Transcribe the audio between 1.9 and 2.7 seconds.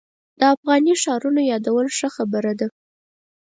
ښه خبره ده.